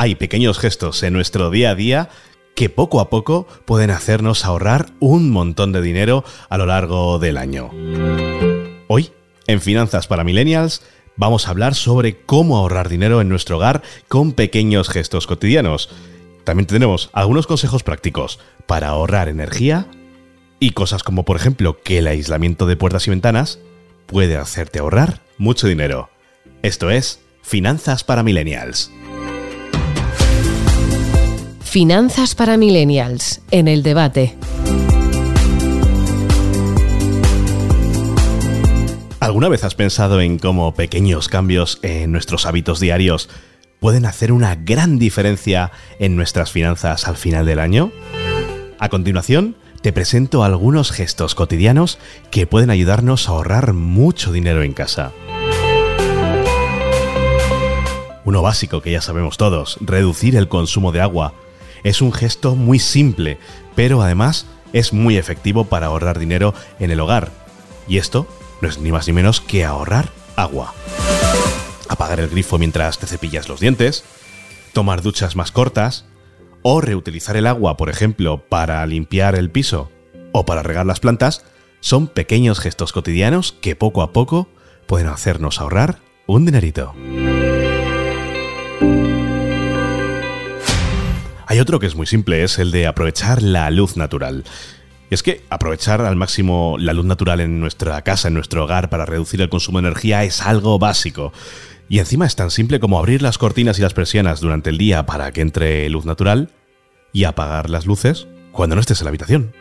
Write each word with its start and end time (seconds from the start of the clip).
Hay 0.00 0.14
pequeños 0.14 0.58
gestos 0.58 1.02
en 1.02 1.12
nuestro 1.12 1.50
día 1.50 1.72
a 1.72 1.74
día 1.74 2.08
que 2.54 2.70
poco 2.70 3.00
a 3.00 3.10
poco 3.10 3.46
pueden 3.66 3.90
hacernos 3.90 4.46
ahorrar 4.46 4.86
un 4.98 5.30
montón 5.30 5.72
de 5.72 5.82
dinero 5.82 6.24
a 6.48 6.56
lo 6.56 6.64
largo 6.64 7.18
del 7.18 7.36
año. 7.36 7.70
Hoy, 8.88 9.12
en 9.46 9.60
Finanzas 9.60 10.06
para 10.06 10.24
Millennials, 10.24 10.80
vamos 11.16 11.46
a 11.46 11.50
hablar 11.50 11.74
sobre 11.74 12.16
cómo 12.16 12.56
ahorrar 12.56 12.88
dinero 12.88 13.20
en 13.20 13.28
nuestro 13.28 13.58
hogar 13.58 13.82
con 14.08 14.32
pequeños 14.32 14.88
gestos 14.88 15.26
cotidianos. 15.26 15.90
También 16.44 16.66
tenemos 16.66 17.10
algunos 17.12 17.46
consejos 17.46 17.82
prácticos 17.82 18.38
para 18.66 18.88
ahorrar 18.88 19.28
energía 19.28 19.86
y 20.60 20.70
cosas 20.70 21.02
como 21.02 21.26
por 21.26 21.36
ejemplo 21.36 21.82
que 21.82 21.98
el 21.98 22.06
aislamiento 22.06 22.64
de 22.64 22.76
puertas 22.76 23.06
y 23.06 23.10
ventanas 23.10 23.58
puede 24.06 24.38
hacerte 24.38 24.78
ahorrar 24.78 25.20
mucho 25.36 25.66
dinero. 25.66 26.08
Esto 26.62 26.88
es 26.88 27.20
Finanzas 27.42 28.02
para 28.02 28.22
Millennials. 28.22 28.90
Finanzas 31.70 32.34
para 32.34 32.56
Millennials, 32.56 33.42
en 33.52 33.68
el 33.68 33.84
debate. 33.84 34.34
¿Alguna 39.20 39.48
vez 39.48 39.62
has 39.62 39.76
pensado 39.76 40.20
en 40.20 40.40
cómo 40.40 40.74
pequeños 40.74 41.28
cambios 41.28 41.78
en 41.82 42.10
nuestros 42.10 42.44
hábitos 42.44 42.80
diarios 42.80 43.28
pueden 43.78 44.04
hacer 44.04 44.32
una 44.32 44.56
gran 44.56 44.98
diferencia 44.98 45.70
en 46.00 46.16
nuestras 46.16 46.50
finanzas 46.50 47.06
al 47.06 47.16
final 47.16 47.46
del 47.46 47.60
año? 47.60 47.92
A 48.80 48.88
continuación, 48.88 49.54
te 49.80 49.92
presento 49.92 50.42
algunos 50.42 50.90
gestos 50.90 51.36
cotidianos 51.36 52.00
que 52.32 52.48
pueden 52.48 52.70
ayudarnos 52.70 53.28
a 53.28 53.30
ahorrar 53.30 53.74
mucho 53.74 54.32
dinero 54.32 54.64
en 54.64 54.72
casa. 54.72 55.12
Uno 58.24 58.42
básico 58.42 58.82
que 58.82 58.90
ya 58.90 59.00
sabemos 59.00 59.36
todos, 59.36 59.78
reducir 59.80 60.34
el 60.34 60.48
consumo 60.48 60.90
de 60.90 61.00
agua. 61.00 61.32
Es 61.84 62.02
un 62.02 62.12
gesto 62.12 62.56
muy 62.56 62.78
simple, 62.78 63.38
pero 63.74 64.02
además 64.02 64.46
es 64.72 64.92
muy 64.92 65.16
efectivo 65.16 65.64
para 65.64 65.86
ahorrar 65.86 66.18
dinero 66.18 66.54
en 66.78 66.90
el 66.90 67.00
hogar. 67.00 67.30
Y 67.88 67.98
esto 67.98 68.26
no 68.60 68.68
es 68.68 68.78
ni 68.78 68.92
más 68.92 69.06
ni 69.06 69.12
menos 69.12 69.40
que 69.40 69.64
ahorrar 69.64 70.10
agua. 70.36 70.74
Apagar 71.88 72.20
el 72.20 72.28
grifo 72.28 72.58
mientras 72.58 72.98
te 72.98 73.06
cepillas 73.06 73.48
los 73.48 73.60
dientes, 73.60 74.04
tomar 74.72 75.02
duchas 75.02 75.36
más 75.36 75.50
cortas, 75.50 76.04
o 76.62 76.80
reutilizar 76.80 77.36
el 77.36 77.46
agua, 77.46 77.76
por 77.76 77.88
ejemplo, 77.88 78.44
para 78.48 78.84
limpiar 78.86 79.34
el 79.34 79.50
piso 79.50 79.90
o 80.32 80.44
para 80.44 80.62
regar 80.62 80.86
las 80.86 81.00
plantas, 81.00 81.44
son 81.80 82.06
pequeños 82.06 82.60
gestos 82.60 82.92
cotidianos 82.92 83.52
que 83.52 83.76
poco 83.76 84.02
a 84.02 84.12
poco 84.12 84.48
pueden 84.86 85.08
hacernos 85.08 85.60
ahorrar 85.60 85.98
un 86.26 86.44
dinerito. 86.44 86.94
Otro 91.60 91.78
que 91.78 91.86
es 91.86 91.94
muy 91.94 92.06
simple, 92.06 92.42
es 92.42 92.58
el 92.58 92.70
de 92.70 92.86
aprovechar 92.86 93.42
la 93.42 93.70
luz 93.70 93.96
natural. 93.96 94.44
Y 95.10 95.14
es 95.14 95.22
que 95.22 95.44
aprovechar 95.50 96.00
al 96.00 96.16
máximo 96.16 96.76
la 96.78 96.94
luz 96.94 97.04
natural 97.04 97.40
en 97.40 97.60
nuestra 97.60 98.00
casa, 98.02 98.28
en 98.28 98.34
nuestro 98.34 98.64
hogar, 98.64 98.88
para 98.88 99.04
reducir 99.04 99.42
el 99.42 99.50
consumo 99.50 99.78
de 99.80 99.88
energía 99.88 100.24
es 100.24 100.40
algo 100.40 100.78
básico. 100.78 101.32
Y 101.88 101.98
encima 101.98 102.24
es 102.24 102.34
tan 102.34 102.50
simple 102.50 102.80
como 102.80 102.98
abrir 102.98 103.20
las 103.20 103.36
cortinas 103.36 103.78
y 103.78 103.82
las 103.82 103.92
persianas 103.92 104.40
durante 104.40 104.70
el 104.70 104.78
día 104.78 105.04
para 105.04 105.32
que 105.32 105.42
entre 105.42 105.88
luz 105.90 106.06
natural 106.06 106.50
y 107.12 107.24
apagar 107.24 107.68
las 107.68 107.84
luces 107.84 108.26
cuando 108.52 108.76
no 108.76 108.80
estés 108.80 109.00
en 109.00 109.04
la 109.04 109.10
habitación. 109.10 109.52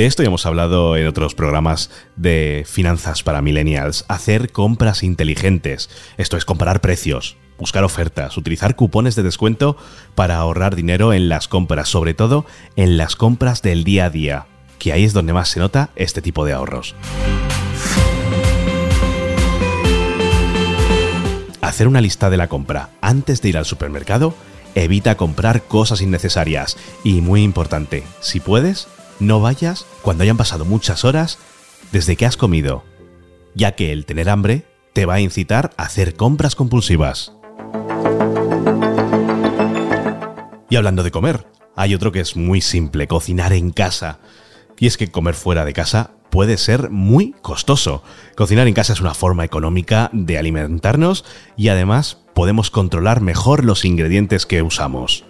De 0.00 0.06
esto 0.06 0.22
ya 0.22 0.28
hemos 0.28 0.46
hablado 0.46 0.96
en 0.96 1.06
otros 1.06 1.34
programas 1.34 1.90
de 2.16 2.64
finanzas 2.66 3.22
para 3.22 3.42
millennials. 3.42 4.06
Hacer 4.08 4.50
compras 4.50 5.02
inteligentes. 5.02 5.90
Esto 6.16 6.38
es 6.38 6.46
comparar 6.46 6.80
precios, 6.80 7.36
buscar 7.58 7.84
ofertas, 7.84 8.38
utilizar 8.38 8.76
cupones 8.76 9.14
de 9.14 9.22
descuento 9.22 9.76
para 10.14 10.36
ahorrar 10.36 10.74
dinero 10.74 11.12
en 11.12 11.28
las 11.28 11.48
compras, 11.48 11.90
sobre 11.90 12.14
todo 12.14 12.46
en 12.76 12.96
las 12.96 13.14
compras 13.14 13.60
del 13.60 13.84
día 13.84 14.06
a 14.06 14.10
día, 14.10 14.46
que 14.78 14.94
ahí 14.94 15.04
es 15.04 15.12
donde 15.12 15.34
más 15.34 15.50
se 15.50 15.60
nota 15.60 15.90
este 15.96 16.22
tipo 16.22 16.46
de 16.46 16.54
ahorros. 16.54 16.94
Hacer 21.60 21.88
una 21.88 22.00
lista 22.00 22.30
de 22.30 22.38
la 22.38 22.48
compra 22.48 22.88
antes 23.02 23.42
de 23.42 23.50
ir 23.50 23.58
al 23.58 23.66
supermercado 23.66 24.34
evita 24.74 25.18
comprar 25.18 25.64
cosas 25.64 26.00
innecesarias 26.00 26.78
y 27.04 27.20
muy 27.20 27.42
importante, 27.42 28.02
si 28.20 28.40
puedes, 28.40 28.88
no 29.20 29.40
vayas 29.40 29.86
cuando 30.02 30.24
hayan 30.24 30.36
pasado 30.36 30.64
muchas 30.64 31.04
horas 31.04 31.38
desde 31.92 32.16
que 32.16 32.26
has 32.26 32.36
comido, 32.36 32.84
ya 33.54 33.72
que 33.72 33.92
el 33.92 34.06
tener 34.06 34.28
hambre 34.28 34.64
te 34.92 35.06
va 35.06 35.14
a 35.14 35.20
incitar 35.20 35.70
a 35.76 35.84
hacer 35.84 36.16
compras 36.16 36.56
compulsivas. 36.56 37.32
Y 40.68 40.76
hablando 40.76 41.02
de 41.02 41.10
comer, 41.10 41.46
hay 41.76 41.94
otro 41.94 42.12
que 42.12 42.20
es 42.20 42.36
muy 42.36 42.60
simple, 42.60 43.06
cocinar 43.06 43.52
en 43.52 43.70
casa. 43.70 44.20
Y 44.78 44.86
es 44.86 44.96
que 44.96 45.10
comer 45.10 45.34
fuera 45.34 45.64
de 45.64 45.72
casa 45.72 46.12
puede 46.30 46.56
ser 46.56 46.90
muy 46.90 47.34
costoso. 47.42 48.02
Cocinar 48.36 48.68
en 48.68 48.74
casa 48.74 48.92
es 48.92 49.00
una 49.00 49.14
forma 49.14 49.44
económica 49.44 50.10
de 50.12 50.38
alimentarnos 50.38 51.24
y 51.56 51.68
además 51.68 52.18
podemos 52.34 52.70
controlar 52.70 53.20
mejor 53.20 53.64
los 53.64 53.84
ingredientes 53.84 54.46
que 54.46 54.62
usamos. 54.62 55.24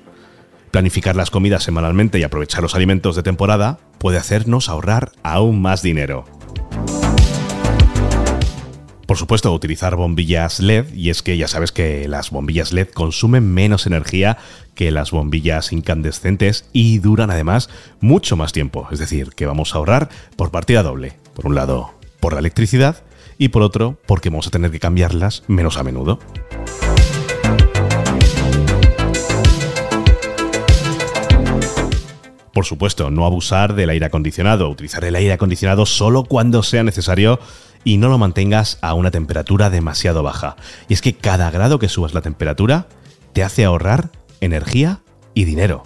Planificar 0.71 1.17
las 1.17 1.31
comidas 1.31 1.65
semanalmente 1.65 2.19
y 2.19 2.23
aprovechar 2.23 2.63
los 2.63 2.75
alimentos 2.75 3.17
de 3.17 3.25
temporada 3.25 3.79
puede 3.99 4.19
hacernos 4.19 4.69
ahorrar 4.69 5.13
aún 5.23 5.61
más 5.61 5.83
dinero. 5.83 6.25
Por 9.11 9.17
supuesto, 9.17 9.53
utilizar 9.53 9.97
bombillas 9.97 10.61
LED, 10.61 10.95
y 10.95 11.11
es 11.11 11.23
que 11.23 11.37
ya 11.37 11.49
sabes 11.49 11.73
que 11.73 12.07
las 12.07 12.31
bombillas 12.31 12.73
LED 12.73 12.91
consumen 12.91 13.53
menos 13.53 13.89
energía 13.89 14.39
que 14.77 14.93
las 14.93 15.11
bombillas 15.11 15.73
incandescentes 15.73 16.69
y 16.73 16.99
duran 16.99 17.33
además 17.33 17.69
mucho 18.01 18.37
más 18.37 18.53
tiempo. 18.53 18.87
Es 18.93 19.01
decir, 19.01 19.31
que 19.31 19.47
vamos 19.47 19.75
a 19.75 19.79
ahorrar 19.79 20.09
por 20.37 20.53
partida 20.53 20.85
doble. 20.85 21.15
Por 21.35 21.49
un 21.49 21.57
lado, 21.57 21.93
por 22.21 22.35
la 22.35 22.39
electricidad 22.39 23.03
y 23.37 23.49
por 23.49 23.63
otro, 23.63 23.99
porque 24.07 24.31
vamos 24.31 24.47
a 24.47 24.51
tener 24.51 24.71
que 24.71 24.79
cambiarlas 24.79 25.43
menos 25.49 25.77
a 25.77 25.83
menudo. 25.83 26.21
Por 32.53 32.65
supuesto, 32.65 33.11
no 33.11 33.27
abusar 33.27 33.75
del 33.75 33.91
aire 33.91 34.07
acondicionado, 34.07 34.69
utilizar 34.69 35.05
el 35.05 35.15
aire 35.15 35.33
acondicionado 35.33 35.87
solo 35.87 36.25
cuando 36.25 36.63
sea 36.63 36.83
necesario 36.83 37.39
y 37.85 37.97
no 37.97 38.09
lo 38.09 38.19
mantengas 38.19 38.79
a 38.83 38.95
una 38.95 39.11
temperatura 39.11 39.71
demasiado 39.71 40.23
baja. 40.23 40.57
Y 40.89 40.95
es 40.95 41.01
que 41.01 41.15
cada 41.15 41.51
grado 41.51 41.79
que 41.79 41.89
subas 41.89 42.13
la 42.13 42.23
temperatura 42.23 42.89
te 43.33 43.45
hace 43.45 43.65
ahorrar 43.65 44.11
energía 44.41 45.01
y 45.33 45.45
dinero. 45.45 45.85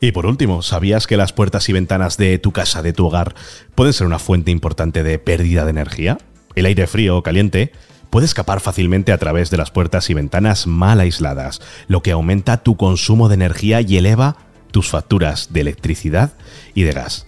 Y 0.00 0.10
por 0.10 0.26
último, 0.26 0.62
¿sabías 0.62 1.06
que 1.06 1.16
las 1.16 1.32
puertas 1.32 1.68
y 1.68 1.72
ventanas 1.72 2.16
de 2.16 2.40
tu 2.40 2.50
casa, 2.50 2.82
de 2.82 2.92
tu 2.92 3.06
hogar, 3.06 3.36
pueden 3.76 3.92
ser 3.92 4.08
una 4.08 4.18
fuente 4.18 4.50
importante 4.50 5.04
de 5.04 5.20
pérdida 5.20 5.62
de 5.62 5.70
energía? 5.70 6.18
El 6.56 6.66
aire 6.66 6.88
frío 6.88 7.16
o 7.16 7.22
caliente 7.22 7.70
puede 8.12 8.26
escapar 8.26 8.60
fácilmente 8.60 9.10
a 9.10 9.16
través 9.16 9.50
de 9.50 9.56
las 9.56 9.70
puertas 9.70 10.10
y 10.10 10.14
ventanas 10.14 10.66
mal 10.66 11.00
aisladas, 11.00 11.62
lo 11.88 12.02
que 12.02 12.12
aumenta 12.12 12.62
tu 12.62 12.76
consumo 12.76 13.30
de 13.30 13.36
energía 13.36 13.80
y 13.80 13.96
eleva 13.96 14.36
tus 14.70 14.90
facturas 14.90 15.54
de 15.54 15.62
electricidad 15.62 16.34
y 16.74 16.82
de 16.82 16.92
gas. 16.92 17.26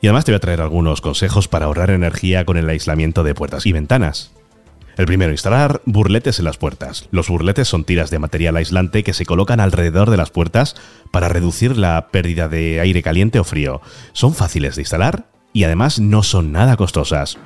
Y 0.00 0.08
además 0.08 0.24
te 0.24 0.32
voy 0.32 0.38
a 0.38 0.40
traer 0.40 0.60
algunos 0.60 1.00
consejos 1.00 1.46
para 1.46 1.66
ahorrar 1.66 1.90
energía 1.90 2.44
con 2.44 2.56
el 2.56 2.68
aislamiento 2.68 3.22
de 3.22 3.36
puertas 3.36 3.66
y 3.66 3.72
ventanas. 3.72 4.32
El 4.96 5.06
primero, 5.06 5.30
instalar 5.30 5.80
burletes 5.84 6.40
en 6.40 6.44
las 6.44 6.56
puertas. 6.56 7.08
Los 7.12 7.28
burletes 7.28 7.68
son 7.68 7.84
tiras 7.84 8.10
de 8.10 8.18
material 8.18 8.56
aislante 8.56 9.04
que 9.04 9.14
se 9.14 9.26
colocan 9.26 9.60
alrededor 9.60 10.10
de 10.10 10.16
las 10.16 10.30
puertas 10.30 10.74
para 11.12 11.28
reducir 11.28 11.76
la 11.76 12.08
pérdida 12.08 12.48
de 12.48 12.80
aire 12.80 13.00
caliente 13.00 13.38
o 13.38 13.44
frío. 13.44 13.80
Son 14.12 14.34
fáciles 14.34 14.74
de 14.74 14.82
instalar 14.82 15.26
y 15.52 15.62
además 15.62 16.00
no 16.00 16.24
son 16.24 16.50
nada 16.50 16.76
costosas. 16.76 17.38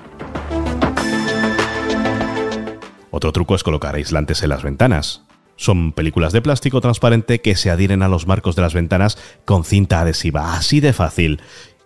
Otro 3.19 3.32
truco 3.32 3.56
es 3.56 3.65
colocar 3.65 3.97
aislantes 3.97 4.44
en 4.44 4.50
las 4.50 4.62
ventanas. 4.62 5.23
Son 5.56 5.91
películas 5.91 6.32
de 6.32 6.41
plástico 6.41 6.81
transparente 6.81 7.41
que 7.41 7.56
se 7.56 7.69
adhieren 7.69 8.05
a 8.05 8.09
los 8.09 8.29
marcos 8.29 8.55
de 8.55 8.62
las 8.62 8.75
ventanas 8.75 9.19
con 9.44 9.65
cinta 9.65 10.00
adhesiva, 10.00 10.55
así 10.55 10.79
de 10.79 10.93
fácil. 10.93 11.41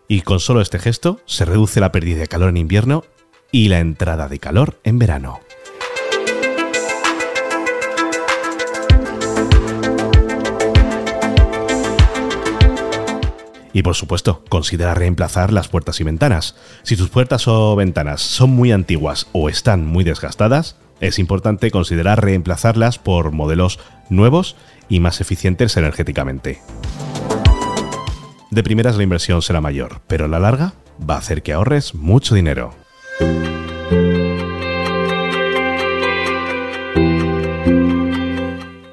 Y 0.08 0.20
con 0.20 0.40
solo 0.40 0.60
este 0.60 0.78
gesto 0.78 1.20
se 1.24 1.46
reduce 1.46 1.80
la 1.80 1.90
pérdida 1.90 2.18
de 2.18 2.26
calor 2.26 2.50
en 2.50 2.58
invierno 2.58 3.04
y 3.50 3.68
la 3.68 3.78
entrada 3.78 4.28
de 4.28 4.40
calor 4.40 4.78
en 4.84 4.98
verano. 4.98 5.40
Y 13.72 13.80
por 13.80 13.94
supuesto, 13.94 14.44
considera 14.50 14.92
reemplazar 14.92 15.50
las 15.50 15.68
puertas 15.68 15.98
y 15.98 16.04
ventanas. 16.04 16.56
Si 16.82 16.94
tus 16.94 17.08
puertas 17.08 17.48
o 17.48 17.74
ventanas 17.74 18.20
son 18.20 18.50
muy 18.50 18.70
antiguas 18.70 19.28
o 19.32 19.48
están 19.48 19.86
muy 19.86 20.04
desgastadas, 20.04 20.76
es 21.02 21.18
importante 21.18 21.70
considerar 21.70 22.24
reemplazarlas 22.24 22.98
por 22.98 23.32
modelos 23.32 23.78
nuevos 24.08 24.56
y 24.88 25.00
más 25.00 25.20
eficientes 25.20 25.76
energéticamente. 25.76 26.62
De 28.50 28.62
primeras 28.62 28.96
la 28.96 29.02
inversión 29.02 29.42
será 29.42 29.60
mayor, 29.60 30.00
pero 30.06 30.26
a 30.26 30.28
la 30.28 30.38
larga 30.38 30.74
va 31.08 31.16
a 31.16 31.18
hacer 31.18 31.42
que 31.42 31.52
ahorres 31.52 31.94
mucho 31.94 32.34
dinero. 32.34 32.74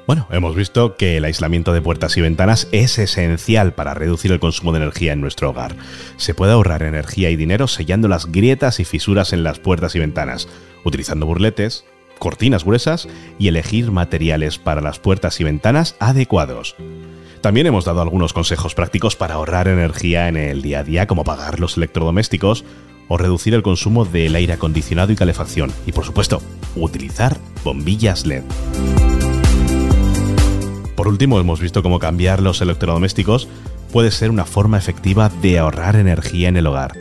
Bueno, 0.06 0.26
hemos 0.32 0.56
visto 0.56 0.96
que 0.96 1.16
el 1.16 1.24
aislamiento 1.24 1.72
de 1.72 1.80
puertas 1.80 2.16
y 2.16 2.20
ventanas 2.20 2.66
es 2.72 2.98
esencial 2.98 3.74
para 3.74 3.94
reducir 3.94 4.32
el 4.32 4.40
consumo 4.40 4.72
de 4.72 4.78
energía 4.78 5.12
en 5.12 5.20
nuestro 5.20 5.50
hogar. 5.50 5.76
Se 6.16 6.34
puede 6.34 6.52
ahorrar 6.52 6.82
energía 6.82 7.30
y 7.30 7.36
dinero 7.36 7.68
sellando 7.68 8.08
las 8.08 8.26
grietas 8.32 8.80
y 8.80 8.84
fisuras 8.84 9.32
en 9.32 9.44
las 9.44 9.60
puertas 9.60 9.94
y 9.94 10.00
ventanas, 10.00 10.48
utilizando 10.84 11.26
burletes, 11.26 11.84
cortinas 12.20 12.64
gruesas 12.64 13.08
y 13.40 13.48
elegir 13.48 13.90
materiales 13.90 14.58
para 14.58 14.80
las 14.80 15.00
puertas 15.00 15.40
y 15.40 15.44
ventanas 15.44 15.96
adecuados. 15.98 16.76
También 17.40 17.66
hemos 17.66 17.86
dado 17.86 18.02
algunos 18.02 18.32
consejos 18.32 18.76
prácticos 18.76 19.16
para 19.16 19.34
ahorrar 19.34 19.66
energía 19.66 20.28
en 20.28 20.36
el 20.36 20.62
día 20.62 20.80
a 20.80 20.84
día, 20.84 21.06
como 21.08 21.24
pagar 21.24 21.58
los 21.58 21.76
electrodomésticos 21.76 22.64
o 23.08 23.16
reducir 23.16 23.54
el 23.54 23.62
consumo 23.62 24.04
del 24.04 24.36
aire 24.36 24.52
acondicionado 24.52 25.10
y 25.10 25.16
calefacción. 25.16 25.72
Y 25.86 25.92
por 25.92 26.04
supuesto, 26.04 26.40
utilizar 26.76 27.38
bombillas 27.64 28.26
LED. 28.26 28.44
Por 30.94 31.08
último, 31.08 31.40
hemos 31.40 31.60
visto 31.60 31.82
cómo 31.82 31.98
cambiar 31.98 32.42
los 32.42 32.60
electrodomésticos 32.60 33.48
puede 33.90 34.10
ser 34.10 34.30
una 34.30 34.44
forma 34.44 34.76
efectiva 34.76 35.30
de 35.40 35.58
ahorrar 35.58 35.96
energía 35.96 36.48
en 36.48 36.58
el 36.58 36.66
hogar. 36.66 36.92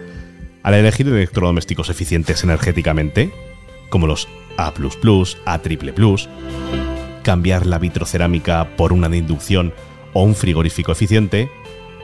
Al 0.63 0.73
elegir 0.73 1.07
electrodomésticos 1.07 1.89
eficientes 1.89 2.43
energéticamente, 2.43 3.31
como 3.89 4.07
los 4.07 4.27
A, 4.57 4.73
A, 5.45 5.61
cambiar 7.23 7.65
la 7.65 7.77
vitrocerámica 7.77 8.75
por 8.75 8.93
una 8.93 9.09
de 9.09 9.17
inducción 9.17 9.73
o 10.13 10.23
un 10.23 10.35
frigorífico 10.35 10.91
eficiente, 10.91 11.49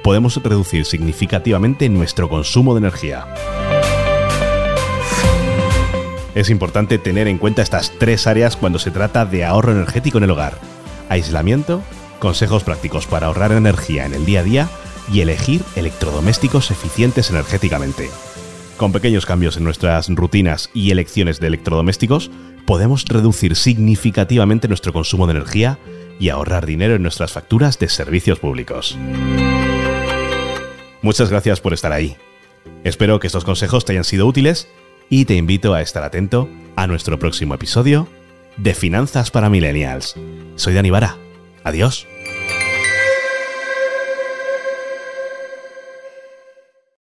podemos 0.04 0.42
reducir 0.44 0.86
significativamente 0.86 1.90
nuestro 1.90 2.30
consumo 2.30 2.74
de 2.74 2.80
energía. 2.80 3.26
Es 6.36 6.50
importante 6.50 6.98
tener 6.98 7.28
en 7.28 7.38
cuenta 7.38 7.62
estas 7.62 7.92
tres 7.98 8.28
áreas 8.28 8.58
cuando 8.58 8.78
se 8.78 8.92
trata 8.92 9.26
de 9.26 9.46
ahorro 9.46 9.72
energético 9.72 10.18
en 10.18 10.26
el 10.26 10.31
hogar 10.31 10.60
aislamiento, 11.10 11.81
consejos 12.20 12.64
prácticos 12.64 13.08
para 13.08 13.28
ahorrar 13.28 13.52
energía 13.52 14.06
en 14.06 14.14
el 14.14 14.26
día 14.26 14.42
a 14.42 14.44
día 14.44 14.70
y 15.12 15.22
elegir 15.22 15.62
electrodomésticos 15.76 16.72
eficientes 16.72 17.30
energéticamente. 17.30 18.10
Con 18.77 18.92
pequeños 18.92 19.25
cambios 19.25 19.56
en 19.56 19.63
nuestras 19.63 20.10
rutinas 20.10 20.69
y 20.74 20.92
elecciones 20.92 21.39
de 21.39 21.48
electrodomésticos, 21.48 22.30
podemos 22.66 23.06
reducir 23.06 23.56
significativamente 23.56 24.68
nuestro 24.68 24.92
consumo 24.92 25.27
de 25.27 25.31
energía 25.31 25.80
y 26.19 26.30
ahorrar 26.30 26.66
dinero 26.66 26.95
en 26.95 27.01
nuestras 27.01 27.31
facturas 27.31 27.80
de 27.80 27.88
servicios 27.88 28.39
públicos. 28.39 28.98
Muchas 31.01 31.30
gracias 31.30 31.62
por 31.62 31.74
estar 31.74 31.94
ahí. 31.94 32.18
Espero 32.83 33.19
que 33.19 33.27
estos 33.27 33.45
consejos 33.45 33.86
te 33.86 33.94
hayan 33.94 34.04
sido 34.04 34.27
útiles 34.27 34.68
y 35.10 35.25
te 35.25 35.36
invito 35.36 35.74
a 35.74 35.81
estar 35.81 36.04
atento 36.04 36.50
a 36.75 36.88
nuestro 36.88 37.18
próximo 37.18 37.54
episodio 37.54 38.10
de 38.57 38.74
Finanzas 38.74 39.31
para 39.31 39.50
Millennials. 39.50 40.16
Soy 40.56 40.74
Dani 40.74 40.89
Vara. 40.89 41.16
Adiós. 41.63 42.07